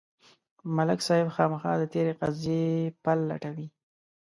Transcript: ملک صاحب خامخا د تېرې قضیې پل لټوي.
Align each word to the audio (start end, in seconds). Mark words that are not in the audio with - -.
ملک 0.75 0.99
صاحب 1.07 1.27
خامخا 1.35 1.71
د 1.79 1.83
تېرې 1.93 2.13
قضیې 2.21 2.63
پل 3.03 3.19
لټوي. 3.29 3.67